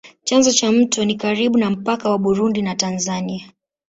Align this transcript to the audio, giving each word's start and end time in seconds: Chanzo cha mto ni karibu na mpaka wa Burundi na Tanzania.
Chanzo 0.23 0.51
cha 0.51 0.71
mto 0.71 1.05
ni 1.05 1.15
karibu 1.15 1.57
na 1.57 1.69
mpaka 1.69 2.09
wa 2.09 2.17
Burundi 2.17 2.61
na 2.61 2.75
Tanzania. 2.75 3.49